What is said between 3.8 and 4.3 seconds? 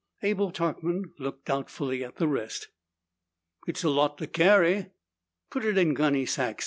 a lot to